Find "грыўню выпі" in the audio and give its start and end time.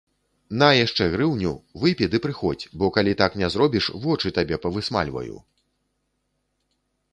1.15-2.07